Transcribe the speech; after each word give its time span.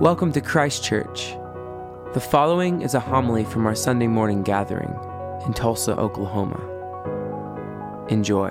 Welcome 0.00 0.32
to 0.32 0.40
Christ 0.40 0.82
Church. 0.82 1.34
The 2.14 2.26
following 2.26 2.80
is 2.80 2.94
a 2.94 3.00
homily 3.00 3.44
from 3.44 3.66
our 3.66 3.74
Sunday 3.74 4.06
morning 4.06 4.42
gathering 4.42 4.88
in 5.44 5.52
Tulsa, 5.52 5.94
Oklahoma. 5.94 6.56
Enjoy. 8.08 8.48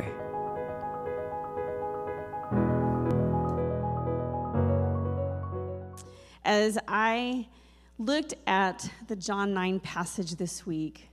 As 6.45 6.77
I 6.87 7.47
looked 7.97 8.35
at 8.45 8.87
the 9.07 9.15
John 9.15 9.51
9 9.51 9.79
passage 9.79 10.35
this 10.35 10.67
week, 10.67 11.09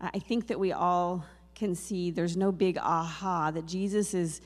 uh, 0.00 0.08
I 0.14 0.20
think 0.20 0.46
that 0.46 0.58
we 0.58 0.72
all 0.72 1.22
can 1.54 1.74
see 1.74 2.10
there's 2.10 2.38
no 2.38 2.50
big 2.50 2.78
aha 2.78 3.50
that 3.50 3.66
Jesus 3.66 4.14
is 4.14 4.40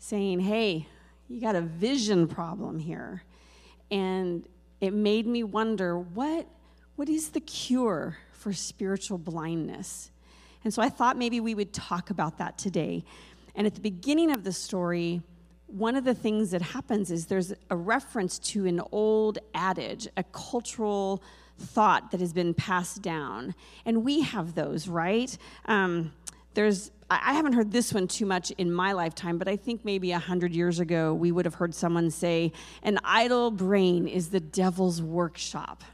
saying, 0.00 0.40
hey, 0.40 0.88
you 1.28 1.40
got 1.40 1.54
a 1.54 1.60
vision 1.60 2.26
problem 2.26 2.80
here. 2.80 3.22
And 3.88 4.44
it 4.82 4.92
made 4.92 5.28
me 5.28 5.44
wonder 5.44 5.96
what, 5.96 6.46
what 6.96 7.08
is 7.08 7.30
the 7.30 7.40
cure 7.40 8.18
for 8.32 8.52
spiritual 8.52 9.16
blindness? 9.16 10.10
And 10.64 10.74
so 10.74 10.82
I 10.82 10.88
thought 10.88 11.16
maybe 11.16 11.38
we 11.38 11.54
would 11.54 11.72
talk 11.72 12.10
about 12.10 12.38
that 12.38 12.58
today. 12.58 13.04
And 13.54 13.64
at 13.64 13.76
the 13.76 13.80
beginning 13.80 14.32
of 14.32 14.42
the 14.42 14.52
story, 14.52 15.22
one 15.68 15.94
of 15.94 16.02
the 16.02 16.14
things 16.14 16.50
that 16.50 16.62
happens 16.62 17.12
is 17.12 17.26
there's 17.26 17.54
a 17.70 17.76
reference 17.76 18.40
to 18.40 18.66
an 18.66 18.80
old 18.90 19.38
adage, 19.54 20.08
a 20.16 20.24
cultural 20.24 21.22
thought 21.58 22.10
that 22.10 22.18
has 22.18 22.32
been 22.32 22.52
passed 22.52 23.02
down. 23.02 23.54
And 23.86 24.04
we 24.04 24.22
have 24.22 24.56
those, 24.56 24.88
right? 24.88 25.36
Um, 25.66 26.12
there's 26.54 26.90
I 27.10 27.34
haven't 27.34 27.52
heard 27.52 27.72
this 27.72 27.92
one 27.92 28.08
too 28.08 28.24
much 28.24 28.52
in 28.52 28.72
my 28.72 28.92
lifetime, 28.92 29.36
but 29.36 29.46
I 29.46 29.56
think 29.56 29.84
maybe 29.84 30.12
a 30.12 30.18
hundred 30.18 30.54
years 30.54 30.80
ago 30.80 31.12
we 31.12 31.30
would 31.30 31.44
have 31.44 31.56
heard 31.56 31.74
someone 31.74 32.10
say, 32.10 32.52
"An 32.82 32.98
idle 33.04 33.50
brain 33.50 34.08
is 34.08 34.30
the 34.30 34.40
devil's 34.40 35.02
workshop." 35.02 35.84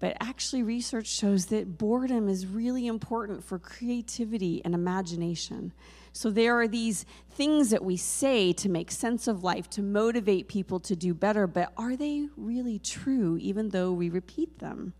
But 0.00 0.16
actually, 0.18 0.64
research 0.64 1.06
shows 1.06 1.46
that 1.46 1.78
boredom 1.78 2.28
is 2.28 2.44
really 2.48 2.88
important 2.88 3.44
for 3.44 3.60
creativity 3.60 4.60
and 4.64 4.74
imagination. 4.74 5.72
So 6.12 6.28
there 6.28 6.58
are 6.58 6.66
these 6.66 7.06
things 7.30 7.70
that 7.70 7.84
we 7.84 7.96
say 7.96 8.52
to 8.54 8.68
make 8.68 8.90
sense 8.90 9.28
of 9.28 9.44
life, 9.44 9.70
to 9.70 9.82
motivate 9.82 10.48
people 10.48 10.80
to 10.80 10.96
do 10.96 11.14
better, 11.14 11.46
but 11.46 11.72
are 11.76 11.94
they 11.94 12.26
really 12.36 12.80
true, 12.80 13.38
even 13.40 13.68
though 13.68 13.92
we 13.92 14.10
repeat 14.10 14.58
them? 14.58 14.92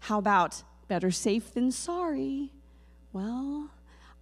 How 0.00 0.18
about 0.18 0.62
better 0.88 1.10
safe 1.10 1.54
than 1.54 1.72
sorry? 1.72 2.52
Well, 3.12 3.68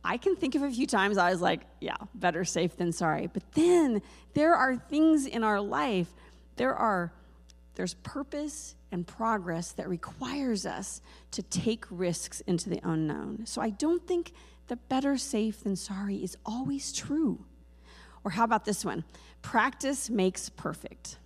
I 0.04 0.16
can 0.16 0.36
think 0.36 0.54
of 0.54 0.62
a 0.62 0.70
few 0.70 0.86
times 0.86 1.18
I 1.18 1.30
was 1.30 1.40
like, 1.40 1.60
yeah, 1.80 1.96
better 2.14 2.44
safe 2.44 2.76
than 2.76 2.92
sorry. 2.92 3.28
But 3.32 3.42
then 3.52 4.02
there 4.34 4.54
are 4.54 4.76
things 4.76 5.26
in 5.26 5.44
our 5.44 5.60
life, 5.60 6.08
there 6.56 6.74
are 6.74 7.12
there's 7.76 7.94
purpose 7.94 8.74
and 8.92 9.06
progress 9.06 9.72
that 9.72 9.88
requires 9.88 10.66
us 10.66 11.00
to 11.30 11.42
take 11.42 11.86
risks 11.90 12.40
into 12.42 12.68
the 12.68 12.80
unknown. 12.82 13.46
So 13.46 13.62
I 13.62 13.70
don't 13.70 14.06
think 14.06 14.32
the 14.68 14.76
better 14.76 15.16
safe 15.16 15.62
than 15.62 15.76
sorry 15.76 16.16
is 16.16 16.36
always 16.44 16.92
true. 16.92 17.44
Or 18.22 18.32
how 18.32 18.44
about 18.44 18.64
this 18.64 18.84
one? 18.84 19.04
Practice 19.40 20.10
makes 20.10 20.50
perfect. 20.50 21.16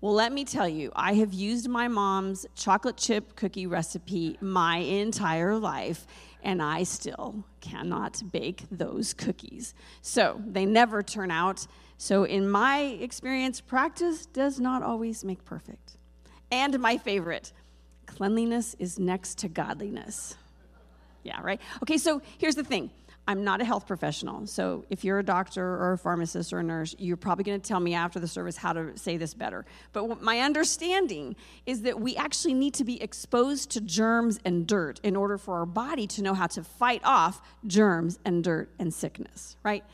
Well, 0.00 0.14
let 0.14 0.32
me 0.32 0.44
tell 0.44 0.68
you, 0.68 0.92
I 0.94 1.14
have 1.14 1.32
used 1.32 1.68
my 1.68 1.88
mom's 1.88 2.46
chocolate 2.54 2.96
chip 2.96 3.34
cookie 3.36 3.66
recipe 3.66 4.36
my 4.40 4.78
entire 4.78 5.56
life, 5.56 6.06
and 6.42 6.62
I 6.62 6.82
still 6.82 7.44
cannot 7.60 8.22
bake 8.32 8.64
those 8.70 9.14
cookies. 9.14 9.74
So 10.00 10.40
they 10.46 10.66
never 10.66 11.02
turn 11.02 11.30
out. 11.30 11.66
So, 11.98 12.24
in 12.24 12.50
my 12.50 12.80
experience, 12.80 13.60
practice 13.60 14.26
does 14.26 14.58
not 14.58 14.82
always 14.82 15.24
make 15.24 15.44
perfect. 15.44 15.98
And 16.50 16.78
my 16.80 16.98
favorite, 16.98 17.52
cleanliness 18.06 18.74
is 18.78 18.98
next 18.98 19.38
to 19.38 19.48
godliness. 19.48 20.36
Yeah, 21.22 21.40
right? 21.40 21.60
Okay, 21.82 21.98
so 21.98 22.20
here's 22.38 22.56
the 22.56 22.64
thing 22.64 22.90
I'm 23.28 23.44
not 23.44 23.60
a 23.60 23.64
health 23.64 23.86
professional. 23.86 24.46
So 24.46 24.84
if 24.90 25.04
you're 25.04 25.20
a 25.20 25.24
doctor 25.24 25.64
or 25.64 25.92
a 25.92 25.98
pharmacist 25.98 26.52
or 26.52 26.58
a 26.58 26.62
nurse, 26.62 26.96
you're 26.98 27.16
probably 27.16 27.44
going 27.44 27.60
to 27.60 27.66
tell 27.66 27.78
me 27.78 27.94
after 27.94 28.18
the 28.18 28.26
service 28.26 28.56
how 28.56 28.72
to 28.72 28.96
say 28.98 29.16
this 29.16 29.32
better. 29.32 29.64
But 29.92 30.20
my 30.20 30.40
understanding 30.40 31.36
is 31.64 31.82
that 31.82 32.00
we 32.00 32.16
actually 32.16 32.54
need 32.54 32.74
to 32.74 32.84
be 32.84 33.00
exposed 33.00 33.70
to 33.72 33.80
germs 33.80 34.40
and 34.44 34.66
dirt 34.66 34.98
in 35.04 35.14
order 35.14 35.38
for 35.38 35.58
our 35.58 35.66
body 35.66 36.06
to 36.08 36.22
know 36.22 36.34
how 36.34 36.48
to 36.48 36.64
fight 36.64 37.02
off 37.04 37.40
germs 37.66 38.18
and 38.24 38.42
dirt 38.42 38.70
and 38.80 38.92
sickness, 38.92 39.56
right? 39.62 39.84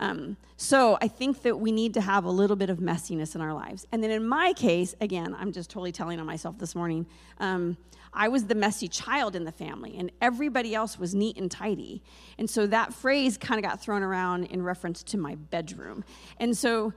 Um, 0.00 0.36
so 0.56 0.98
I 1.00 1.08
think 1.08 1.42
that 1.42 1.58
we 1.58 1.72
need 1.72 1.94
to 1.94 2.00
have 2.00 2.24
a 2.24 2.30
little 2.30 2.56
bit 2.56 2.70
of 2.70 2.78
messiness 2.78 3.34
in 3.34 3.40
our 3.40 3.52
lives. 3.52 3.86
And 3.92 4.02
then 4.02 4.10
in 4.10 4.26
my 4.26 4.52
case, 4.52 4.94
again, 5.00 5.34
I'm 5.38 5.52
just 5.52 5.70
totally 5.70 5.92
telling 5.92 6.20
on 6.20 6.26
myself 6.26 6.58
this 6.58 6.74
morning. 6.74 7.06
Um, 7.38 7.76
I 8.12 8.28
was 8.28 8.46
the 8.46 8.54
messy 8.54 8.88
child 8.88 9.36
in 9.36 9.44
the 9.44 9.52
family, 9.52 9.96
and 9.98 10.10
everybody 10.20 10.74
else 10.74 10.98
was 10.98 11.14
neat 11.14 11.36
and 11.36 11.50
tidy. 11.50 12.02
And 12.38 12.48
so 12.48 12.66
that 12.66 12.92
phrase 12.92 13.36
kind 13.36 13.62
of 13.62 13.70
got 13.70 13.80
thrown 13.80 14.02
around 14.02 14.44
in 14.44 14.62
reference 14.62 15.02
to 15.04 15.18
my 15.18 15.34
bedroom. 15.34 16.04
And 16.38 16.56
so 16.56 16.92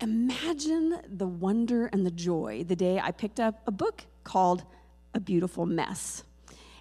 imagine 0.00 1.00
the 1.08 1.26
wonder 1.26 1.86
and 1.86 2.06
the 2.06 2.10
joy 2.10 2.64
the 2.66 2.76
day 2.76 3.00
I 3.00 3.10
picked 3.10 3.40
up 3.40 3.62
a 3.66 3.70
book 3.70 4.04
called 4.22 4.64
A 5.12 5.20
Beautiful 5.20 5.66
Mess. 5.66 6.24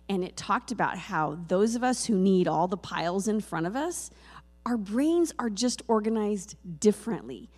And 0.09 0.23
it 0.23 0.35
talked 0.35 0.71
about 0.71 0.97
how 0.97 1.39
those 1.47 1.75
of 1.75 1.83
us 1.83 2.05
who 2.05 2.15
need 2.15 2.47
all 2.47 2.67
the 2.67 2.77
piles 2.77 3.27
in 3.27 3.39
front 3.39 3.65
of 3.65 3.75
us, 3.75 4.11
our 4.65 4.77
brains 4.77 5.33
are 5.39 5.49
just 5.49 5.81
organized 5.87 6.55
differently. 6.79 7.49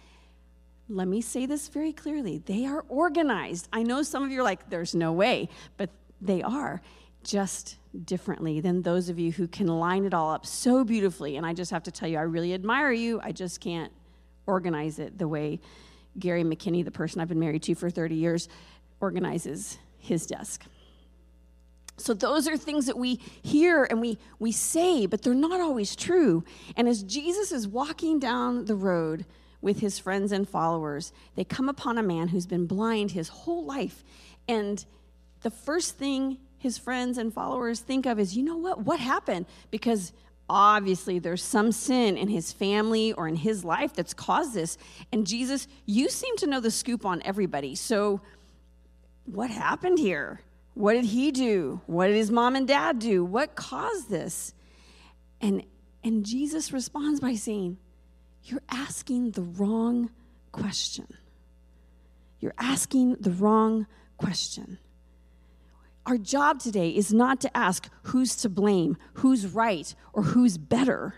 Let 0.87 1.07
me 1.07 1.21
say 1.21 1.45
this 1.45 1.67
very 1.67 1.93
clearly. 1.93 2.39
They 2.39 2.65
are 2.65 2.85
organized. 2.89 3.67
I 3.73 3.83
know 3.83 4.03
some 4.03 4.23
of 4.23 4.31
you 4.31 4.41
are 4.41 4.43
like, 4.43 4.69
there's 4.69 4.93
no 4.93 5.13
way, 5.13 5.49
but 5.77 5.89
they 6.21 6.41
are 6.43 6.81
just 7.23 7.77
differently 8.03 8.59
than 8.59 8.81
those 8.81 9.09
of 9.09 9.17
you 9.17 9.31
who 9.31 9.47
can 9.47 9.67
line 9.67 10.05
it 10.05 10.13
all 10.13 10.31
up 10.31 10.45
so 10.45 10.83
beautifully. 10.83 11.37
And 11.37 11.45
I 11.45 11.53
just 11.53 11.71
have 11.71 11.83
to 11.83 11.91
tell 11.91 12.07
you, 12.07 12.17
I 12.17 12.21
really 12.21 12.53
admire 12.53 12.91
you. 12.91 13.19
I 13.23 13.31
just 13.31 13.59
can't 13.61 13.91
organize 14.45 14.99
it 14.99 15.17
the 15.17 15.27
way 15.27 15.59
Gary 16.19 16.43
McKinney, 16.43 16.85
the 16.85 16.91
person 16.91 17.19
I've 17.19 17.27
been 17.27 17.39
married 17.39 17.63
to 17.63 17.75
for 17.75 17.89
30 17.89 18.15
years, 18.15 18.47
organizes 18.99 19.79
his 19.97 20.25
desk. 20.25 20.65
So 21.97 22.13
those 22.13 22.47
are 22.47 22.57
things 22.57 22.87
that 22.87 22.97
we 22.97 23.15
hear 23.41 23.85
and 23.85 24.01
we, 24.01 24.17
we 24.37 24.51
say, 24.51 25.05
but 25.05 25.21
they're 25.21 25.33
not 25.33 25.61
always 25.61 25.95
true. 25.95 26.43
And 26.75 26.87
as 26.89 27.03
Jesus 27.03 27.51
is 27.51 27.67
walking 27.67 28.19
down 28.19 28.65
the 28.65 28.75
road, 28.75 29.25
with 29.65 29.79
his 29.79 29.97
friends 29.97 30.31
and 30.31 30.47
followers, 30.47 31.11
they 31.33 31.43
come 31.43 31.67
upon 31.67 31.97
a 31.97 32.03
man 32.03 32.27
who's 32.27 32.45
been 32.45 32.67
blind 32.67 33.09
his 33.09 33.29
whole 33.29 33.65
life. 33.65 34.03
And 34.47 34.85
the 35.41 35.49
first 35.49 35.97
thing 35.97 36.37
his 36.59 36.77
friends 36.77 37.17
and 37.17 37.33
followers 37.33 37.79
think 37.79 38.05
of 38.05 38.19
is, 38.19 38.37
you 38.37 38.43
know 38.43 38.57
what? 38.57 38.81
What 38.81 38.99
happened? 38.99 39.47
Because 39.71 40.13
obviously 40.47 41.17
there's 41.17 41.41
some 41.41 41.71
sin 41.71 42.15
in 42.15 42.27
his 42.27 42.53
family 42.53 43.13
or 43.13 43.27
in 43.27 43.35
his 43.35 43.65
life 43.65 43.93
that's 43.93 44.13
caused 44.13 44.53
this. 44.53 44.77
And 45.11 45.25
Jesus, 45.25 45.67
you 45.87 46.09
seem 46.09 46.37
to 46.37 46.47
know 46.47 46.59
the 46.59 46.69
scoop 46.69 47.03
on 47.03 47.23
everybody. 47.25 47.73
So 47.73 48.21
what 49.25 49.49
happened 49.49 49.97
here? 49.97 50.41
What 50.75 50.93
did 50.93 51.05
he 51.05 51.31
do? 51.31 51.81
What 51.87 52.07
did 52.07 52.15
his 52.15 52.29
mom 52.29 52.55
and 52.55 52.67
dad 52.67 52.99
do? 52.99 53.25
What 53.25 53.55
caused 53.55 54.09
this? 54.09 54.53
And 55.41 55.63
and 56.03 56.23
Jesus 56.23 56.71
responds 56.71 57.19
by 57.19 57.33
saying, 57.33 57.77
you're 58.43 58.61
asking 58.69 59.31
the 59.31 59.41
wrong 59.41 60.11
question. 60.51 61.07
You're 62.39 62.53
asking 62.59 63.15
the 63.15 63.31
wrong 63.31 63.87
question. 64.17 64.77
Our 66.05 66.19
job 66.19 66.59
today 66.59 66.89
is 66.89 67.11
not 67.11 67.41
to 67.41 67.57
ask 67.57 67.89
who's 68.03 68.35
to 68.37 68.49
blame, 68.49 68.97
who's 69.13 69.47
right, 69.47 69.95
or 70.13 70.21
who's 70.21 70.59
better, 70.59 71.15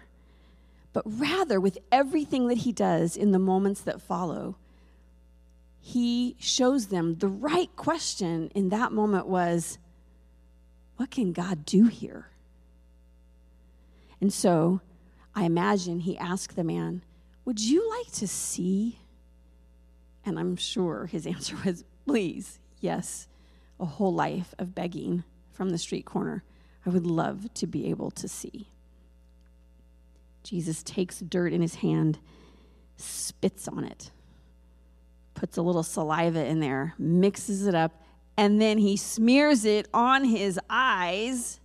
but 0.94 1.04
rather, 1.06 1.60
with 1.60 1.78
everything 1.92 2.48
that 2.48 2.60
he 2.60 2.72
does 2.72 3.18
in 3.18 3.32
the 3.32 3.40
moments 3.40 3.82
that 3.82 4.02
follow, 4.02 4.56
he 5.80 6.36
shows 6.40 6.88
them 6.88 7.16
the 7.16 7.28
right 7.28 7.74
question 7.76 8.52
in 8.54 8.70
that 8.70 8.92
moment 8.92 9.28
was, 9.28 9.78
What 10.98 11.12
can 11.12 11.34
God 11.34 11.66
do 11.66 11.88
here? 11.88 12.30
And 14.20 14.34
so 14.34 14.82
I 15.36 15.44
imagine 15.44 16.00
he 16.00 16.18
asked 16.18 16.56
the 16.56 16.64
man, 16.64 17.04
would 17.46 17.62
you 17.62 17.90
like 17.98 18.12
to 18.16 18.28
see? 18.28 19.00
And 20.26 20.38
I'm 20.38 20.58
sure 20.58 21.06
his 21.06 21.26
answer 21.28 21.56
was, 21.64 21.86
Please, 22.06 22.60
yes, 22.82 23.28
a 23.80 23.86
whole 23.86 24.14
life 24.14 24.54
of 24.60 24.76
begging 24.76 25.24
from 25.54 25.70
the 25.70 25.78
street 25.78 26.06
corner. 26.06 26.44
I 26.86 26.90
would 26.90 27.06
love 27.06 27.54
to 27.56 27.68
be 27.68 27.88
able 27.90 28.12
to 28.12 28.28
see. 28.28 28.68
Jesus 30.44 30.84
takes 30.84 31.20
dirt 31.20 31.54
in 31.54 31.62
his 31.62 31.76
hand, 31.76 32.20
spits 32.96 33.68
on 33.68 33.84
it, 33.84 34.12
puts 35.38 35.56
a 35.56 35.62
little 35.62 35.84
saliva 35.84 36.44
in 36.44 36.60
there, 36.60 36.96
mixes 36.98 37.68
it 37.68 37.76
up, 37.76 38.02
and 38.36 38.60
then 38.60 38.80
he 38.80 38.98
smears 38.98 39.66
it 39.66 39.88
on 39.94 40.24
his 40.26 40.60
eyes. 40.70 41.60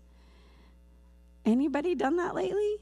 Anybody 1.44 1.94
done 1.94 2.16
that 2.16 2.34
lately? 2.34 2.76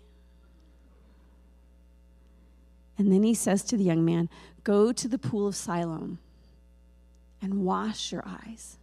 And 2.98 3.10
then 3.12 3.22
he 3.22 3.34
says 3.34 3.62
to 3.64 3.76
the 3.76 3.84
young 3.84 4.04
man, 4.04 4.28
Go 4.64 4.92
to 4.92 5.08
the 5.08 5.18
pool 5.18 5.46
of 5.46 5.56
Siloam. 5.56 6.18
and 7.40 7.64
wash 7.64 8.12
your 8.12 8.22
eyes. 8.26 8.76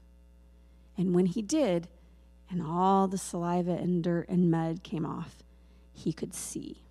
And 0.97 1.13
when 1.13 1.27
he 1.27 1.43
did, 1.43 1.87
and 2.49 2.59
all 2.59 3.07
the 3.07 3.17
saliva 3.19 3.73
and 3.73 4.03
dirt 4.03 4.27
and 4.29 4.49
mud 4.49 4.81
came 4.81 5.05
off, 5.05 5.43
he 5.93 6.11
could 6.11 6.33
see. 6.33 6.81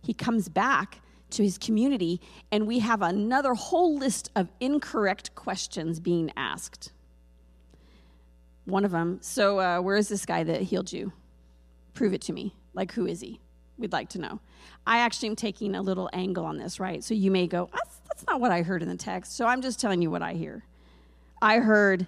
He 0.00 0.14
comes 0.14 0.48
back 0.48 1.00
to 1.30 1.42
his 1.42 1.58
community, 1.58 2.20
and 2.50 2.66
we 2.66 2.78
have 2.78 3.02
another 3.02 3.54
whole 3.54 3.96
list 3.96 4.30
of 4.34 4.48
incorrect 4.60 5.34
questions 5.34 6.00
being 6.00 6.32
asked. 6.36 6.92
One 8.64 8.84
of 8.84 8.90
them, 8.90 9.18
so 9.22 9.58
uh, 9.60 9.80
where 9.80 9.96
is 9.96 10.08
this 10.08 10.26
guy 10.26 10.44
that 10.44 10.62
healed 10.62 10.92
you? 10.92 11.12
Prove 11.94 12.12
it 12.12 12.20
to 12.22 12.32
me. 12.32 12.54
Like, 12.74 12.92
who 12.92 13.06
is 13.06 13.20
he? 13.20 13.40
We'd 13.78 13.92
like 13.92 14.08
to 14.10 14.18
know. 14.18 14.40
I 14.86 14.98
actually 14.98 15.28
am 15.28 15.36
taking 15.36 15.74
a 15.74 15.82
little 15.82 16.10
angle 16.12 16.44
on 16.44 16.58
this, 16.58 16.78
right? 16.78 17.02
So 17.02 17.14
you 17.14 17.30
may 17.30 17.46
go, 17.46 17.68
that's, 17.72 18.00
that's 18.06 18.26
not 18.26 18.40
what 18.40 18.50
I 18.50 18.62
heard 18.62 18.82
in 18.82 18.88
the 18.88 18.96
text. 18.96 19.36
So 19.36 19.46
I'm 19.46 19.62
just 19.62 19.80
telling 19.80 20.02
you 20.02 20.10
what 20.10 20.22
I 20.22 20.34
hear. 20.34 20.64
I 21.40 21.58
heard, 21.58 22.06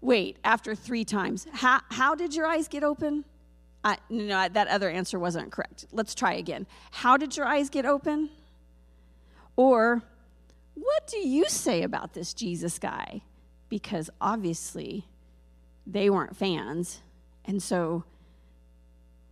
wait, 0.00 0.38
after 0.44 0.74
three 0.74 1.04
times, 1.04 1.46
how, 1.52 1.80
how 1.90 2.14
did 2.14 2.34
your 2.34 2.46
eyes 2.46 2.68
get 2.68 2.82
open? 2.82 3.24
No, 4.08 4.48
that 4.48 4.68
other 4.68 4.90
answer 4.90 5.18
wasn't 5.18 5.52
correct. 5.52 5.86
Let's 5.92 6.14
try 6.14 6.34
again. 6.34 6.66
How 6.90 7.16
did 7.16 7.36
your 7.36 7.46
eyes 7.46 7.70
get 7.70 7.86
open? 7.86 8.30
Or, 9.56 10.02
what 10.74 11.06
do 11.06 11.18
you 11.18 11.46
say 11.48 11.82
about 11.82 12.14
this 12.14 12.32
Jesus 12.32 12.78
guy? 12.78 13.22
Because 13.68 14.10
obviously 14.20 15.06
they 15.86 16.10
weren't 16.10 16.36
fans. 16.36 17.00
And 17.44 17.62
so, 17.62 18.04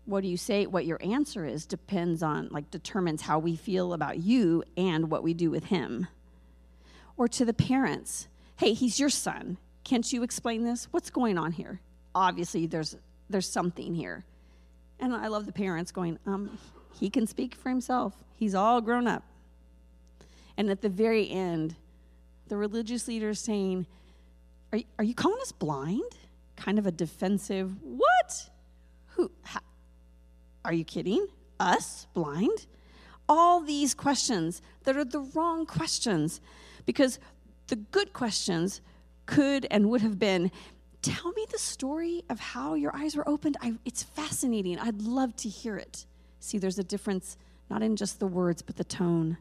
what 0.05 0.23
do 0.23 0.29
you 0.29 0.37
say? 0.37 0.67
What 0.67 0.87
your 0.87 0.99
answer 1.03 1.45
is 1.45 1.67
depends 1.67 2.23
on, 2.23 2.49
like, 2.51 2.71
determines 2.71 3.23
how 3.23 3.39
we 3.39 3.57
feel 3.57 3.93
about 3.93 4.19
you 4.19 4.65
and 4.77 5.11
what 5.11 5.23
we 5.23 5.35
do 5.35 5.51
with 5.51 5.65
him. 5.65 6.07
Or 7.17 7.29
to 7.29 7.45
the 7.45 7.53
parents, 7.53 8.29
hey, 8.57 8.73
he's 8.73 8.99
your 8.99 9.11
son. 9.11 9.59
Can't 9.85 10.13
you 10.13 10.23
explain 10.23 10.65
this? 10.65 10.89
What's 10.91 11.11
going 11.11 11.39
on 11.39 11.53
here? 11.53 11.81
Obviously, 12.15 12.67
there's, 12.67 12.97
there's 13.29 13.49
something 13.49 13.95
here. 13.95 14.25
And 15.01 15.15
I 15.15 15.29
love 15.29 15.47
the 15.47 15.53
parents 15.53 15.93
going, 15.93 16.19
um, 16.27 16.59
he 16.99 17.11
can 17.11 17.27
speak 17.27 17.55
for 17.55 17.69
himself. 17.69 18.15
He's 18.37 18.55
all 18.55 18.81
grown 18.81 19.07
up. 19.07 19.23
And 20.57 20.71
at 20.71 20.81
the 20.81 20.89
very 20.89 21.31
end, 21.31 21.77
the 22.49 22.57
religious 22.57 23.09
leader 23.09 23.31
is 23.31 23.41
saying, 23.41 23.87
are, 24.73 24.81
are 24.99 25.05
you 25.05 25.15
calling 25.15 25.39
us 25.41 25.53
blind? 25.53 26.17
Kind 26.57 26.79
of 26.79 26.87
a 26.87 26.93
defensive, 26.93 27.75
what? 27.83 28.51
Who? 29.09 29.31
Are 30.65 30.73
you 30.73 30.85
kidding? 30.85 31.27
Us? 31.61 32.07
Blind? 32.15 32.67
All 33.29 33.61
these 33.61 33.95
questions 33.95 34.63
that 34.85 34.97
are 34.97 35.05
the 35.05 35.21
wrong 35.35 35.67
questions 35.67 36.41
because 36.87 37.19
the 37.67 37.77
good 37.77 38.13
questions 38.13 38.81
could 39.27 39.67
and 39.71 39.91
would 39.91 40.01
have 40.01 40.19
been 40.19 40.51
tell 41.07 41.31
me 41.33 41.47
the 41.53 41.59
story 41.59 42.25
of 42.29 42.41
how 42.41 42.75
your 42.75 42.95
eyes 42.95 43.17
were 43.17 43.29
opened. 43.29 43.57
I, 43.61 43.75
it's 43.85 44.03
fascinating. 44.03 44.79
I'd 44.79 45.03
love 45.03 45.37
to 45.37 45.49
hear 45.49 45.77
it. 45.77 46.05
See, 46.41 46.59
there's 46.59 46.79
a 46.81 46.85
difference, 46.85 47.37
not 47.71 47.83
in 47.83 47.95
just 47.95 48.19
the 48.19 48.27
words, 48.27 48.61
but 48.61 48.77
the 48.77 48.85
tone. 48.85 49.39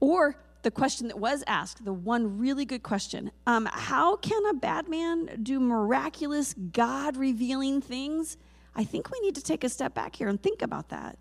Or 0.00 0.36
the 0.62 0.72
question 0.72 1.06
that 1.08 1.18
was 1.18 1.44
asked, 1.46 1.84
the 1.84 1.92
one 1.92 2.38
really 2.38 2.64
good 2.64 2.82
question 2.82 3.30
um, 3.46 3.68
How 3.70 4.16
can 4.16 4.44
a 4.46 4.54
bad 4.54 4.88
man 4.88 5.40
do 5.42 5.60
miraculous, 5.60 6.54
God 6.54 7.16
revealing 7.16 7.80
things? 7.80 8.36
I 8.74 8.82
think 8.82 9.10
we 9.10 9.20
need 9.20 9.36
to 9.36 9.42
take 9.42 9.62
a 9.62 9.68
step 9.68 9.94
back 9.94 10.16
here 10.16 10.28
and 10.28 10.42
think 10.42 10.62
about 10.62 10.88
that. 10.88 11.16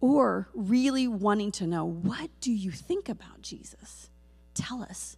Or 0.00 0.48
really 0.52 1.06
wanting 1.06 1.52
to 1.52 1.66
know, 1.66 1.84
what 1.84 2.30
do 2.40 2.52
you 2.52 2.72
think 2.72 3.08
about 3.08 3.42
Jesus? 3.42 4.10
Tell 4.54 4.82
us. 4.82 5.16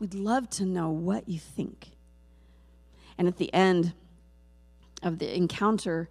We'd 0.00 0.14
love 0.14 0.50
to 0.50 0.64
know 0.64 0.90
what 0.90 1.28
you 1.28 1.38
think. 1.38 1.90
And 3.20 3.28
at 3.28 3.36
the 3.36 3.52
end 3.52 3.92
of 5.02 5.18
the 5.18 5.36
encounter, 5.36 6.08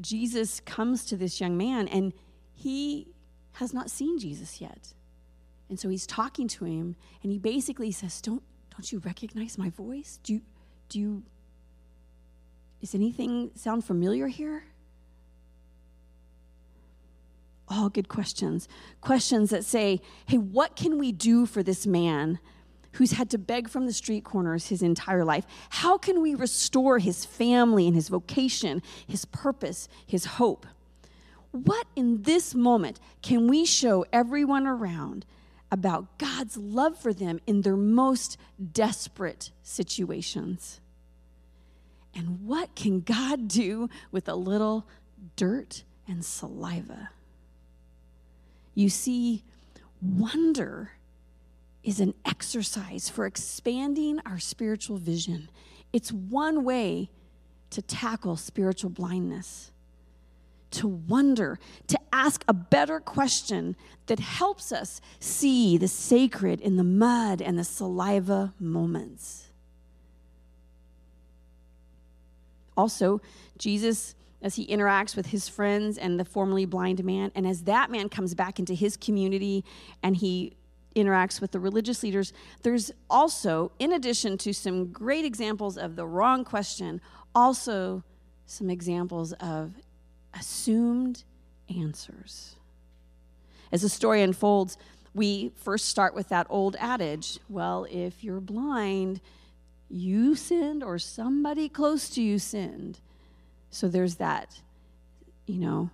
Jesus 0.00 0.60
comes 0.60 1.04
to 1.04 1.16
this 1.18 1.38
young 1.38 1.54
man 1.54 1.86
and 1.86 2.14
he 2.54 3.08
has 3.52 3.74
not 3.74 3.90
seen 3.90 4.18
Jesus 4.18 4.58
yet. 4.58 4.94
And 5.68 5.78
so 5.78 5.90
he's 5.90 6.06
talking 6.06 6.48
to 6.48 6.64
him 6.64 6.96
and 7.22 7.30
he 7.30 7.36
basically 7.36 7.92
says, 7.92 8.22
Don't, 8.22 8.42
don't 8.70 8.90
you 8.90 9.00
recognize 9.00 9.58
my 9.58 9.68
voice? 9.68 10.18
Do 10.22 10.32
you, 10.32 10.40
do 10.88 10.98
you, 10.98 11.22
is 12.80 12.94
anything 12.94 13.50
sound 13.54 13.84
familiar 13.84 14.28
here? 14.28 14.64
All 17.68 17.90
good 17.90 18.08
questions. 18.08 18.66
Questions 19.02 19.50
that 19.50 19.66
say, 19.66 20.00
Hey, 20.24 20.38
what 20.38 20.74
can 20.74 20.98
we 20.98 21.12
do 21.12 21.44
for 21.44 21.62
this 21.62 21.86
man 21.86 22.38
who's 22.92 23.12
had 23.12 23.30
to 23.30 23.38
beg 23.38 23.68
from 23.68 23.86
the 23.86 23.92
street 23.92 24.24
corners 24.24 24.68
his 24.68 24.82
entire 24.82 25.24
life. 25.24 25.46
How 25.70 25.96
can 25.96 26.20
we 26.20 26.34
restore 26.34 26.98
his 26.98 27.24
family 27.24 27.86
and 27.86 27.94
his 27.94 28.08
vocation, 28.08 28.82
his 29.06 29.24
purpose, 29.24 29.88
his 30.06 30.24
hope? 30.24 30.66
What 31.52 31.86
in 31.96 32.22
this 32.22 32.54
moment 32.54 33.00
can 33.22 33.48
we 33.48 33.64
show 33.64 34.04
everyone 34.12 34.66
around 34.66 35.26
about 35.72 36.18
God's 36.18 36.56
love 36.56 36.98
for 36.98 37.12
them 37.12 37.40
in 37.46 37.62
their 37.62 37.76
most 37.76 38.36
desperate 38.72 39.50
situations? 39.62 40.80
And 42.14 42.44
what 42.44 42.74
can 42.74 43.00
God 43.00 43.48
do 43.48 43.88
with 44.10 44.28
a 44.28 44.34
little 44.34 44.86
dirt 45.36 45.84
and 46.08 46.24
saliva? 46.24 47.10
You 48.74 48.88
see, 48.88 49.44
wonder 50.02 50.92
is 51.82 52.00
an 52.00 52.14
exercise 52.24 53.08
for 53.08 53.26
expanding 53.26 54.20
our 54.26 54.38
spiritual 54.38 54.98
vision. 54.98 55.48
It's 55.92 56.12
one 56.12 56.64
way 56.64 57.10
to 57.70 57.82
tackle 57.82 58.36
spiritual 58.36 58.90
blindness, 58.90 59.70
to 60.72 60.86
wonder, 60.86 61.58
to 61.86 61.98
ask 62.12 62.44
a 62.46 62.52
better 62.52 63.00
question 63.00 63.76
that 64.06 64.20
helps 64.20 64.72
us 64.72 65.00
see 65.20 65.78
the 65.78 65.88
sacred 65.88 66.60
in 66.60 66.76
the 66.76 66.84
mud 66.84 67.40
and 67.40 67.58
the 67.58 67.64
saliva 67.64 68.52
moments. 68.58 69.50
Also, 72.76 73.20
Jesus, 73.58 74.14
as 74.42 74.54
he 74.54 74.66
interacts 74.66 75.14
with 75.14 75.26
his 75.26 75.48
friends 75.48 75.98
and 75.98 76.18
the 76.18 76.24
formerly 76.24 76.64
blind 76.64 77.04
man, 77.04 77.30
and 77.34 77.46
as 77.46 77.64
that 77.64 77.90
man 77.90 78.08
comes 78.08 78.34
back 78.34 78.58
into 78.58 78.74
his 78.74 78.96
community 78.96 79.64
and 80.02 80.16
he 80.16 80.56
interacts 80.96 81.40
with 81.40 81.52
the 81.52 81.60
religious 81.60 82.02
leaders, 82.02 82.32
there's 82.62 82.90
also, 83.08 83.72
in 83.78 83.92
addition 83.92 84.36
to 84.38 84.52
some 84.52 84.92
great 84.92 85.24
examples 85.24 85.78
of 85.78 85.96
the 85.96 86.06
wrong 86.06 86.44
question, 86.44 87.00
also 87.34 88.02
some 88.46 88.68
examples 88.70 89.32
of 89.34 89.72
assumed 90.34 91.24
answers. 91.68 92.56
As 93.72 93.82
the 93.82 93.88
story 93.88 94.22
unfolds, 94.22 94.76
we 95.14 95.52
first 95.56 95.88
start 95.88 96.14
with 96.14 96.28
that 96.28 96.46
old 96.50 96.76
adage 96.78 97.38
well, 97.48 97.86
if 97.90 98.22
you're 98.24 98.40
blind, 98.40 99.20
you 99.88 100.34
sinned 100.34 100.82
or 100.82 100.98
somebody 100.98 101.68
close 101.68 102.08
to 102.10 102.22
you 102.22 102.38
sinned. 102.38 103.00
So 103.70 103.88
there's 103.88 104.16
that, 104.16 104.60
you 105.46 105.58
know, 105.58 105.90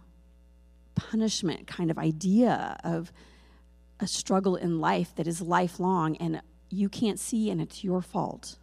punishment 0.95 1.67
kind 1.67 1.91
of 1.91 1.99
idea 1.99 2.79
of 2.85 3.12
a 4.00 4.07
struggle 4.07 4.57
in 4.57 4.81
life 4.81 5.15
that 5.17 5.26
is 5.26 5.41
lifelong 5.41 6.17
and 6.17 6.41
you 6.71 6.88
can't 6.88 7.19
see 7.19 7.50
and 7.50 7.61
it's 7.61 7.83
your 7.83 8.03
fault. 8.03 8.59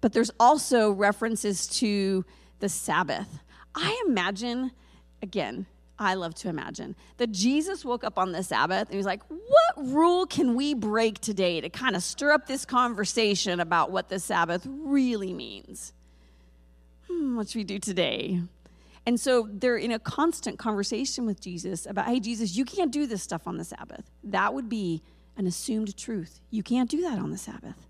But 0.00 0.12
there's 0.12 0.30
also 0.38 0.90
references 0.90 1.66
to 1.78 2.24
the 2.60 2.68
Sabbath. 2.68 3.38
I 3.74 4.02
imagine, 4.06 4.70
again, 5.22 5.66
I 5.98 6.14
love 6.14 6.34
to 6.36 6.48
imagine 6.48 6.96
that 7.18 7.30
Jesus 7.30 7.84
woke 7.84 8.04
up 8.04 8.18
on 8.18 8.32
the 8.32 8.42
Sabbath 8.42 8.88
and 8.88 8.90
he 8.90 8.96
was 8.96 9.06
like, 9.06 9.22
What 9.28 9.86
rule 9.86 10.26
can 10.26 10.54
we 10.54 10.74
break 10.74 11.20
today 11.20 11.60
to 11.60 11.68
kind 11.68 11.94
of 11.94 12.02
stir 12.02 12.32
up 12.32 12.46
this 12.46 12.64
conversation 12.64 13.60
about 13.60 13.90
what 13.90 14.08
the 14.08 14.18
Sabbath 14.18 14.66
really 14.68 15.32
means? 15.32 15.92
Hmm, 17.08 17.36
what 17.36 17.48
should 17.48 17.58
we 17.58 17.64
do 17.64 17.78
today? 17.78 18.40
And 19.06 19.20
so 19.20 19.48
they're 19.52 19.76
in 19.76 19.92
a 19.92 19.98
constant 19.98 20.58
conversation 20.58 21.26
with 21.26 21.40
Jesus 21.40 21.84
about, 21.86 22.06
hey, 22.06 22.20
Jesus, 22.20 22.56
you 22.56 22.64
can't 22.64 22.90
do 22.90 23.06
this 23.06 23.22
stuff 23.22 23.46
on 23.46 23.58
the 23.58 23.64
Sabbath. 23.64 24.10
That 24.22 24.54
would 24.54 24.68
be 24.68 25.02
an 25.36 25.46
assumed 25.46 25.96
truth. 25.96 26.40
You 26.50 26.62
can't 26.62 26.90
do 26.90 27.02
that 27.02 27.18
on 27.18 27.30
the 27.30 27.38
Sabbath. 27.38 27.86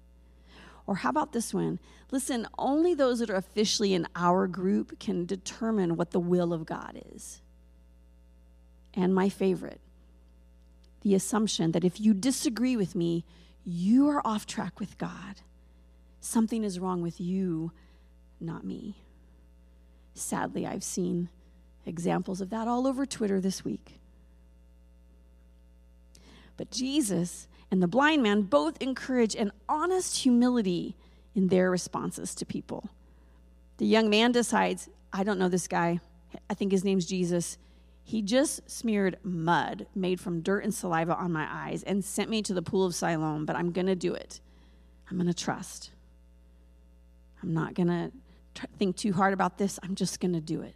Or 0.86 0.96
how 0.96 1.10
about 1.10 1.32
this 1.32 1.54
one? 1.54 1.78
Listen, 2.10 2.46
only 2.58 2.94
those 2.94 3.20
that 3.20 3.30
are 3.30 3.36
officially 3.36 3.94
in 3.94 4.06
our 4.14 4.46
group 4.46 4.98
can 4.98 5.24
determine 5.24 5.96
what 5.96 6.10
the 6.10 6.20
will 6.20 6.52
of 6.52 6.66
God 6.66 7.00
is. 7.14 7.40
And 8.92 9.14
my 9.14 9.28
favorite, 9.28 9.80
the 11.02 11.14
assumption 11.14 11.72
that 11.72 11.84
if 11.84 12.00
you 12.00 12.12
disagree 12.12 12.76
with 12.76 12.94
me, 12.94 13.24
you 13.64 14.08
are 14.08 14.20
off 14.26 14.46
track 14.46 14.78
with 14.78 14.98
God. 14.98 15.40
Something 16.20 16.64
is 16.64 16.78
wrong 16.78 17.02
with 17.02 17.20
you, 17.20 17.72
not 18.40 18.64
me. 18.64 18.96
Sadly, 20.14 20.66
I've 20.66 20.84
seen 20.84 21.28
examples 21.86 22.40
of 22.40 22.50
that 22.50 22.68
all 22.68 22.86
over 22.86 23.04
Twitter 23.04 23.40
this 23.40 23.64
week. 23.64 23.98
But 26.56 26.70
Jesus 26.70 27.48
and 27.70 27.82
the 27.82 27.88
blind 27.88 28.22
man 28.22 28.42
both 28.42 28.80
encourage 28.80 29.34
an 29.34 29.52
honest 29.68 30.18
humility 30.18 30.96
in 31.34 31.48
their 31.48 31.70
responses 31.70 32.34
to 32.36 32.46
people. 32.46 32.88
The 33.78 33.86
young 33.86 34.08
man 34.08 34.30
decides, 34.30 34.88
I 35.12 35.24
don't 35.24 35.38
know 35.38 35.48
this 35.48 35.66
guy. 35.66 36.00
I 36.48 36.54
think 36.54 36.70
his 36.70 36.84
name's 36.84 37.06
Jesus. 37.06 37.58
He 38.04 38.22
just 38.22 38.70
smeared 38.70 39.18
mud 39.24 39.86
made 39.94 40.20
from 40.20 40.42
dirt 40.42 40.62
and 40.62 40.72
saliva 40.72 41.16
on 41.16 41.32
my 41.32 41.48
eyes 41.50 41.82
and 41.82 42.04
sent 42.04 42.30
me 42.30 42.42
to 42.42 42.54
the 42.54 42.62
pool 42.62 42.84
of 42.84 42.94
Siloam, 42.94 43.46
but 43.46 43.56
I'm 43.56 43.72
going 43.72 43.86
to 43.86 43.96
do 43.96 44.14
it. 44.14 44.40
I'm 45.10 45.16
going 45.16 45.26
to 45.26 45.34
trust. 45.34 45.90
I'm 47.42 47.52
not 47.52 47.74
going 47.74 47.88
to 47.88 48.12
think 48.78 48.96
too 48.96 49.12
hard 49.12 49.32
about 49.32 49.58
this. 49.58 49.78
I'm 49.82 49.94
just 49.94 50.20
going 50.20 50.34
to 50.34 50.40
do 50.40 50.62
it. 50.62 50.74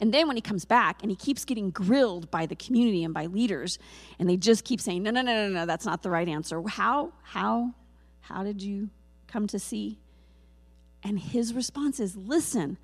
And 0.00 0.12
then 0.12 0.26
when 0.26 0.36
he 0.36 0.42
comes 0.42 0.64
back 0.64 1.02
and 1.02 1.10
he 1.10 1.16
keeps 1.16 1.44
getting 1.44 1.70
grilled 1.70 2.30
by 2.30 2.46
the 2.46 2.56
community 2.56 3.04
and 3.04 3.14
by 3.14 3.26
leaders, 3.26 3.78
and 4.18 4.28
they 4.28 4.36
just 4.36 4.64
keep 4.64 4.80
saying, 4.80 5.02
no, 5.02 5.10
no, 5.10 5.22
no, 5.22 5.48
no, 5.48 5.48
no, 5.48 5.66
that's 5.66 5.86
not 5.86 6.02
the 6.02 6.10
right 6.10 6.28
answer. 6.28 6.62
How, 6.66 7.12
how, 7.22 7.74
how 8.20 8.42
did 8.42 8.60
you 8.62 8.90
come 9.28 9.46
to 9.48 9.58
see? 9.58 9.98
And 11.02 11.18
his 11.18 11.54
response 11.54 12.00
is, 12.00 12.16
listen, 12.16 12.78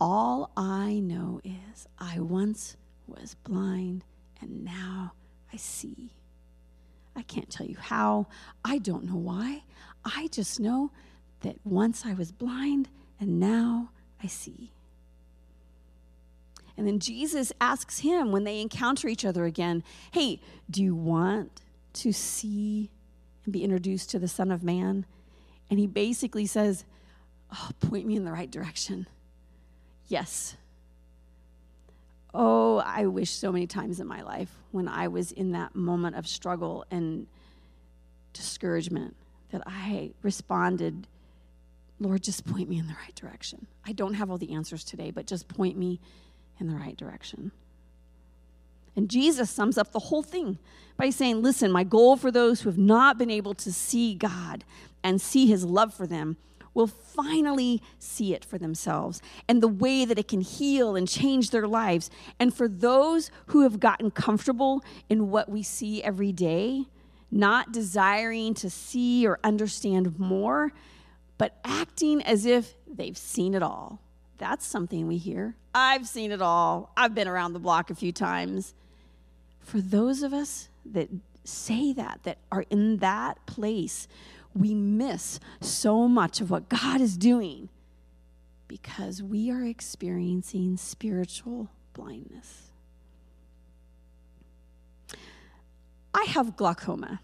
all 0.00 0.50
I 0.56 0.98
know 0.98 1.40
is 1.44 1.86
I 1.98 2.18
once 2.18 2.76
was 3.06 3.36
blind 3.44 4.04
and 4.40 4.64
now 4.64 5.12
I 5.52 5.56
see. 5.56 6.12
I 7.14 7.22
can't 7.22 7.48
tell 7.50 7.66
you 7.66 7.76
how. 7.78 8.26
I 8.64 8.78
don't 8.78 9.04
know 9.04 9.16
why. 9.16 9.62
I 10.04 10.28
just 10.28 10.58
know 10.58 10.90
that 11.42 11.56
once 11.64 12.04
I 12.06 12.14
was 12.14 12.32
blind 12.32 12.88
and 13.20 13.38
now 13.38 13.90
I 14.22 14.26
see. 14.26 14.72
And 16.76 16.86
then 16.86 16.98
Jesus 16.98 17.52
asks 17.60 17.98
him 17.98 18.32
when 18.32 18.44
they 18.44 18.60
encounter 18.60 19.08
each 19.08 19.24
other 19.24 19.44
again, 19.44 19.84
Hey, 20.12 20.40
do 20.70 20.82
you 20.82 20.94
want 20.94 21.60
to 21.94 22.12
see 22.12 22.90
and 23.44 23.52
be 23.52 23.62
introduced 23.62 24.10
to 24.10 24.18
the 24.18 24.28
Son 24.28 24.50
of 24.50 24.64
Man? 24.64 25.04
And 25.68 25.78
he 25.78 25.86
basically 25.86 26.46
says, 26.46 26.84
Oh, 27.52 27.70
point 27.80 28.06
me 28.06 28.16
in 28.16 28.24
the 28.24 28.32
right 28.32 28.50
direction. 28.50 29.06
Yes. 30.08 30.56
Oh, 32.34 32.78
I 32.78 33.06
wish 33.06 33.30
so 33.30 33.52
many 33.52 33.66
times 33.66 34.00
in 34.00 34.06
my 34.06 34.22
life 34.22 34.50
when 34.70 34.88
I 34.88 35.08
was 35.08 35.32
in 35.32 35.52
that 35.52 35.74
moment 35.74 36.16
of 36.16 36.26
struggle 36.26 36.86
and 36.90 37.26
discouragement 38.32 39.14
that 39.50 39.62
I 39.66 40.12
responded, 40.22 41.06
Lord, 42.00 42.22
just 42.22 42.44
point 42.44 42.68
me 42.68 42.78
in 42.78 42.86
the 42.86 42.94
right 42.94 43.14
direction. 43.14 43.66
I 43.86 43.92
don't 43.92 44.14
have 44.14 44.30
all 44.30 44.38
the 44.38 44.52
answers 44.52 44.84
today, 44.84 45.10
but 45.10 45.26
just 45.26 45.48
point 45.48 45.76
me 45.76 46.00
in 46.58 46.68
the 46.68 46.74
right 46.74 46.96
direction. 46.96 47.52
And 48.96 49.08
Jesus 49.08 49.50
sums 49.50 49.78
up 49.78 49.92
the 49.92 49.98
whole 49.98 50.22
thing 50.22 50.58
by 50.96 51.10
saying, 51.10 51.42
Listen, 51.42 51.72
my 51.72 51.84
goal 51.84 52.16
for 52.16 52.30
those 52.30 52.60
who 52.60 52.68
have 52.68 52.78
not 52.78 53.18
been 53.18 53.30
able 53.30 53.54
to 53.54 53.72
see 53.72 54.14
God 54.14 54.64
and 55.02 55.20
see 55.20 55.46
his 55.46 55.64
love 55.64 55.94
for 55.94 56.06
them 56.06 56.36
will 56.74 56.86
finally 56.86 57.82
see 57.98 58.34
it 58.34 58.44
for 58.44 58.58
themselves 58.58 59.20
and 59.48 59.62
the 59.62 59.68
way 59.68 60.04
that 60.04 60.18
it 60.18 60.28
can 60.28 60.40
heal 60.40 60.96
and 60.96 61.06
change 61.06 61.50
their 61.50 61.66
lives. 61.66 62.10
And 62.38 62.54
for 62.54 62.68
those 62.68 63.30
who 63.46 63.62
have 63.62 63.78
gotten 63.78 64.10
comfortable 64.10 64.82
in 65.08 65.30
what 65.30 65.50
we 65.50 65.62
see 65.62 66.02
every 66.02 66.32
day, 66.32 66.84
not 67.30 67.72
desiring 67.72 68.54
to 68.54 68.70
see 68.70 69.26
or 69.26 69.38
understand 69.44 70.18
more, 70.18 70.72
but 71.42 71.58
acting 71.64 72.22
as 72.22 72.46
if 72.46 72.76
they've 72.86 73.18
seen 73.18 73.52
it 73.54 73.64
all. 73.64 74.00
That's 74.38 74.64
something 74.64 75.08
we 75.08 75.18
hear. 75.18 75.56
I've 75.74 76.06
seen 76.06 76.30
it 76.30 76.40
all. 76.40 76.92
I've 76.96 77.16
been 77.16 77.26
around 77.26 77.52
the 77.52 77.58
block 77.58 77.90
a 77.90 77.96
few 77.96 78.12
times. 78.12 78.74
For 79.58 79.80
those 79.80 80.22
of 80.22 80.32
us 80.32 80.68
that 80.86 81.08
say 81.42 81.92
that, 81.94 82.20
that 82.22 82.38
are 82.52 82.64
in 82.70 82.98
that 82.98 83.44
place 83.44 84.06
we 84.54 84.72
miss 84.72 85.40
so 85.60 86.06
much 86.06 86.40
of 86.40 86.48
what 86.48 86.68
God 86.68 87.00
is 87.00 87.16
doing 87.16 87.68
because 88.68 89.20
we 89.20 89.50
are 89.50 89.64
experiencing 89.64 90.76
spiritual 90.76 91.70
blindness. 91.92 92.70
I 96.14 96.22
have 96.28 96.56
glaucoma, 96.56 97.20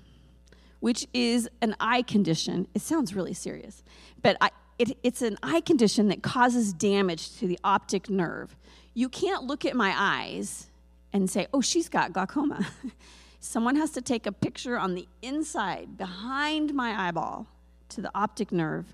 which 0.81 1.07
is 1.13 1.49
an 1.61 1.75
eye 1.81 2.03
condition. 2.03 2.67
It 2.75 2.83
sounds 2.83 3.15
really 3.15 3.35
serious, 3.35 3.83
but 4.23 4.37
I, 4.41 4.51
it, 4.79 4.97
it's 5.03 5.23
an 5.23 5.37
eye 5.43 5.61
condition 5.61 6.09
that 6.09 6.23
causes 6.23 6.73
damage 6.73 7.37
to 7.39 7.47
the 7.47 7.59
optic 7.65 8.09
nerve. 8.09 8.57
You 8.95 9.09
can't 9.09 9.45
look 9.45 9.65
at 9.65 9.75
my 9.75 9.95
eyes 9.97 10.69
and 11.13 11.29
say, 11.29 11.47
oh, 11.53 11.61
she's 11.61 11.89
got 11.89 12.13
glaucoma. 12.13 12.67
Someone 13.41 13.77
has 13.77 13.91
to 13.93 14.03
take 14.03 14.27
a 14.27 14.33
picture 14.33 14.79
on 14.79 14.95
the 14.95 15.07
inside, 15.23 15.97
behind 15.97 16.75
my 16.75 17.09
eyeball, 17.09 17.47
to 17.91 18.01
the 18.01 18.11
optic 18.15 18.53
nerve. 18.53 18.87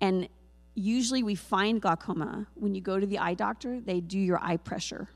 And 0.00 0.28
usually 0.74 1.22
we 1.22 1.34
find 1.34 1.82
glaucoma 1.82 2.46
when 2.54 2.74
you 2.74 2.80
go 2.80 3.00
to 3.00 3.06
the 3.06 3.18
eye 3.18 3.34
doctor, 3.34 3.80
they 3.80 4.00
do 4.00 4.18
your 4.18 4.38
eye 4.42 4.56
pressure. 4.56 5.08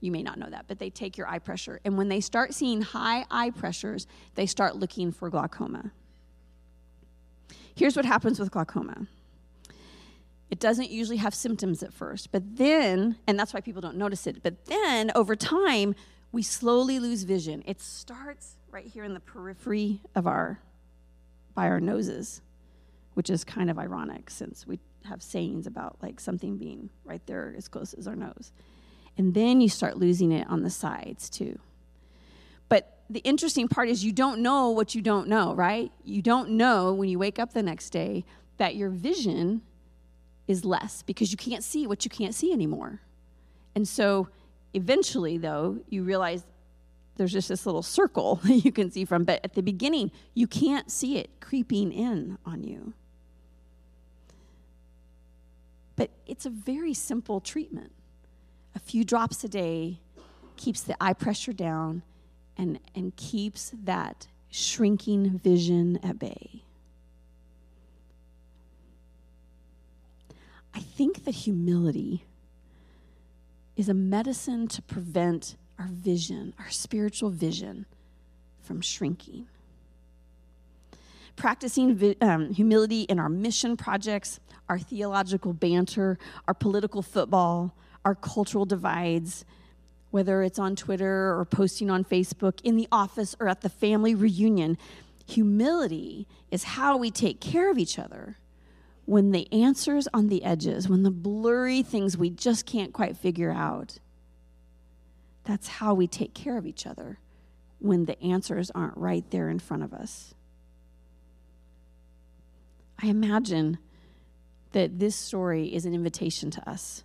You 0.00 0.12
may 0.12 0.22
not 0.22 0.38
know 0.38 0.48
that, 0.48 0.66
but 0.68 0.78
they 0.78 0.90
take 0.90 1.18
your 1.18 1.28
eye 1.28 1.40
pressure. 1.40 1.80
And 1.84 1.98
when 1.98 2.08
they 2.08 2.20
start 2.20 2.54
seeing 2.54 2.82
high 2.82 3.24
eye 3.30 3.50
pressures, 3.50 4.06
they 4.34 4.46
start 4.46 4.76
looking 4.76 5.10
for 5.10 5.28
glaucoma. 5.28 5.92
Here's 7.74 7.96
what 7.96 8.04
happens 8.04 8.38
with 8.38 8.50
glaucoma 8.50 9.06
it 10.50 10.60
doesn't 10.60 10.90
usually 10.90 11.18
have 11.18 11.34
symptoms 11.34 11.82
at 11.82 11.92
first, 11.92 12.32
but 12.32 12.56
then, 12.56 13.16
and 13.26 13.38
that's 13.38 13.52
why 13.52 13.60
people 13.60 13.82
don't 13.82 13.96
notice 13.96 14.26
it, 14.26 14.42
but 14.42 14.64
then 14.64 15.10
over 15.14 15.36
time, 15.36 15.94
we 16.32 16.42
slowly 16.42 16.98
lose 16.98 17.24
vision. 17.24 17.62
It 17.66 17.80
starts 17.80 18.56
right 18.70 18.86
here 18.86 19.04
in 19.04 19.14
the 19.14 19.20
periphery 19.20 20.00
of 20.14 20.26
our, 20.26 20.60
by 21.54 21.68
our 21.68 21.80
noses, 21.80 22.40
which 23.14 23.28
is 23.28 23.44
kind 23.44 23.70
of 23.70 23.78
ironic 23.78 24.30
since 24.30 24.66
we 24.66 24.78
have 25.04 25.22
sayings 25.22 25.66
about 25.66 25.96
like 26.02 26.18
something 26.18 26.56
being 26.56 26.88
right 27.04 27.24
there 27.26 27.54
as 27.56 27.68
close 27.68 27.92
as 27.94 28.06
our 28.06 28.16
nose. 28.16 28.52
And 29.18 29.34
then 29.34 29.60
you 29.60 29.68
start 29.68 29.98
losing 29.98 30.32
it 30.32 30.48
on 30.48 30.62
the 30.62 30.70
sides 30.70 31.28
too. 31.28 31.58
But 32.70 32.98
the 33.10 33.20
interesting 33.20 33.68
part 33.68 33.90
is 33.90 34.04
you 34.04 34.12
don't 34.12 34.40
know 34.40 34.70
what 34.70 34.94
you 34.94 35.02
don't 35.02 35.28
know, 35.28 35.54
right? 35.54 35.92
You 36.04 36.22
don't 36.22 36.50
know 36.50 36.94
when 36.94 37.10
you 37.10 37.18
wake 37.18 37.38
up 37.38 37.52
the 37.52 37.62
next 37.62 37.90
day 37.90 38.24
that 38.56 38.76
your 38.76 38.88
vision 38.88 39.60
is 40.46 40.64
less 40.64 41.02
because 41.02 41.30
you 41.30 41.36
can't 41.36 41.62
see 41.62 41.86
what 41.86 42.04
you 42.04 42.10
can't 42.10 42.34
see 42.34 42.52
anymore. 42.52 43.00
And 43.74 43.86
so 43.86 44.28
Eventually, 44.74 45.38
though, 45.38 45.78
you 45.88 46.02
realize 46.02 46.44
there's 47.16 47.32
just 47.32 47.48
this 47.48 47.66
little 47.66 47.82
circle 47.82 48.36
that 48.44 48.64
you 48.64 48.72
can 48.72 48.90
see 48.90 49.04
from, 49.04 49.24
but 49.24 49.40
at 49.44 49.54
the 49.54 49.62
beginning, 49.62 50.10
you 50.34 50.46
can't 50.46 50.90
see 50.90 51.18
it 51.18 51.40
creeping 51.40 51.92
in 51.92 52.38
on 52.44 52.62
you. 52.62 52.92
But 55.96 56.10
it's 56.26 56.46
a 56.46 56.50
very 56.50 56.94
simple 56.94 57.40
treatment. 57.40 57.92
A 58.78 58.80
few 58.80 59.02
drops 59.02 59.42
a 59.42 59.48
day 59.48 59.98
keeps 60.56 60.82
the 60.82 60.94
eye 61.00 61.12
pressure 61.12 61.52
down 61.52 62.04
and, 62.56 62.78
and 62.94 63.14
keeps 63.16 63.72
that 63.82 64.28
shrinking 64.52 65.40
vision 65.40 65.98
at 66.00 66.20
bay. 66.20 66.62
I 70.72 70.78
think 70.78 71.24
that 71.24 71.34
humility 71.34 72.22
is 73.74 73.88
a 73.88 73.94
medicine 73.94 74.68
to 74.68 74.82
prevent 74.82 75.56
our 75.76 75.88
vision, 75.90 76.54
our 76.60 76.70
spiritual 76.70 77.30
vision, 77.30 77.84
from 78.62 78.80
shrinking. 78.80 79.48
Practicing 81.34 82.14
um, 82.20 82.54
humility 82.54 83.02
in 83.02 83.18
our 83.18 83.28
mission 83.28 83.76
projects, 83.76 84.38
our 84.68 84.78
theological 84.78 85.52
banter, 85.52 86.16
our 86.46 86.54
political 86.54 87.02
football, 87.02 87.74
our 88.04 88.14
cultural 88.14 88.64
divides, 88.64 89.44
whether 90.10 90.42
it's 90.42 90.58
on 90.58 90.76
Twitter 90.76 91.38
or 91.38 91.44
posting 91.44 91.90
on 91.90 92.04
Facebook, 92.04 92.60
in 92.62 92.76
the 92.76 92.88
office 92.90 93.36
or 93.40 93.48
at 93.48 93.60
the 93.60 93.68
family 93.68 94.14
reunion, 94.14 94.78
humility 95.26 96.26
is 96.50 96.64
how 96.64 96.96
we 96.96 97.10
take 97.10 97.40
care 97.40 97.70
of 97.70 97.78
each 97.78 97.98
other 97.98 98.36
when 99.04 99.30
the 99.30 99.50
answers 99.52 100.06
on 100.12 100.28
the 100.28 100.44
edges, 100.44 100.86
when 100.88 101.02
the 101.02 101.10
blurry 101.10 101.82
things 101.82 102.16
we 102.16 102.28
just 102.28 102.66
can't 102.66 102.92
quite 102.92 103.16
figure 103.16 103.50
out, 103.50 103.98
that's 105.44 105.66
how 105.66 105.94
we 105.94 106.06
take 106.06 106.34
care 106.34 106.58
of 106.58 106.66
each 106.66 106.86
other 106.86 107.18
when 107.78 108.04
the 108.04 108.22
answers 108.22 108.70
aren't 108.74 108.96
right 108.98 109.24
there 109.30 109.48
in 109.48 109.58
front 109.58 109.82
of 109.82 109.94
us. 109.94 110.34
I 113.02 113.06
imagine 113.06 113.78
that 114.72 114.98
this 114.98 115.16
story 115.16 115.74
is 115.74 115.86
an 115.86 115.94
invitation 115.94 116.50
to 116.50 116.68
us 116.68 117.02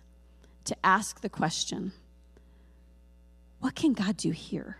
to 0.64 0.76
ask 0.84 1.20
the 1.20 1.28
question 1.28 1.92
what 3.60 3.74
can 3.74 3.94
God 3.94 4.18
do 4.18 4.30
here? 4.30 4.76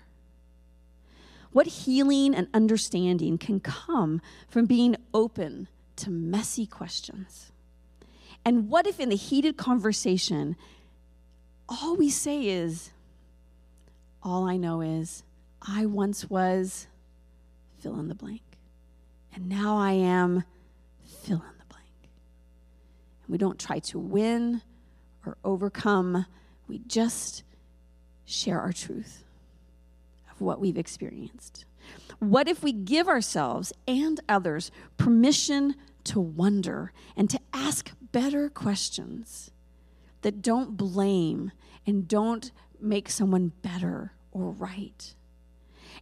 What 1.53 1.67
healing 1.67 2.35
and 2.35 2.49
understanding 2.53 3.39
can 3.39 3.59
come 3.61 4.21
from 4.47 4.67
being 4.67 4.97
open 5.15 5.69
to 5.97 6.11
messy 6.11 6.67
questions? 6.67 7.51
And 8.45 8.69
what 8.69 8.87
if 8.87 9.01
in 9.01 9.09
the 9.09 9.17
heated 9.17 9.57
conversation, 9.57 10.57
all 11.67 11.97
we 11.97 12.11
say 12.11 12.47
is, 12.47 12.91
all 14.23 14.47
I 14.47 14.59
know 14.59 14.83
is 14.83 15.23
I 15.63 15.87
once 15.87 16.29
was 16.29 16.87
fill 17.79 17.99
in 17.99 18.09
the 18.09 18.15
blank, 18.15 18.43
and 19.35 19.49
now 19.49 19.79
I 19.79 19.93
am 19.93 20.45
fill 21.23 21.39
in 21.39 21.59
the 21.59 21.67
blank. 21.69 22.11
And 23.23 23.33
we 23.33 23.39
don't 23.39 23.59
try 23.59 23.79
to 23.79 23.99
win 23.99 24.61
or 25.27 25.37
overcome, 25.45 26.27
we 26.69 26.79
just 26.87 27.43
share 28.25 28.61
our 28.61 28.73
truth 28.73 29.25
of 30.31 30.41
what 30.41 30.61
we've 30.61 30.79
experienced. 30.79 31.65
What 32.19 32.49
if 32.49 32.63
we 32.63 32.73
give 32.73 33.09
ourselves 33.09 33.73
and 33.87 34.21
others 34.29 34.71
permission 34.97 35.75
to 36.05 36.21
wonder 36.21 36.93
and 37.17 37.29
to 37.31 37.41
ask 37.53 37.91
better 38.13 38.49
questions 38.49 39.51
that 40.23 40.43
don't 40.43 40.77
blame 40.77 41.53
and 41.87 42.09
don't 42.09 42.51
make 42.81 43.11
someone 43.11 43.53
better 43.63 44.13
or 44.33 44.51
right? 44.51 45.15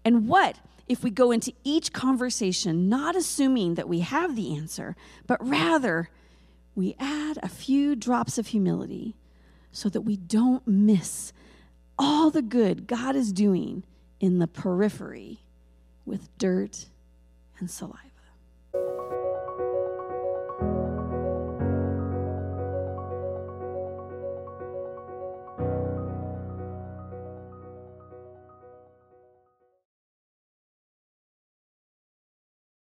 And 0.05 0.29
what 0.29 0.59
if 0.89 1.03
we 1.03 1.11
go 1.11 1.31
into 1.31 1.53
each 1.65 1.93
conversation 1.93 2.89
not 2.89 3.17
assuming 3.17 3.75
that 3.75 3.89
we 3.89 4.01
have 4.01 4.37
the 4.37 4.57
answer, 4.57 4.97
but 5.27 5.45
rather 5.47 6.11
we 6.75 6.97
add 6.99 7.39
a 7.43 7.49
few 7.49 7.95
drops 7.95 8.39
of 8.39 8.49
humility 8.49 9.17
so 9.71 9.89
that 9.89 10.03
we 10.03 10.17
don't 10.17 10.67
miss 10.67 11.33
all 11.99 12.31
the 12.31 12.43
good 12.43 12.87
God 12.87 13.17
is 13.17 13.33
doing 13.33 13.85
in 14.21 14.39
the 14.39 14.47
periphery 14.47 15.41
with 16.05 16.37
dirt 16.39 16.87
and 17.59 17.71
saliva? 17.71 18.12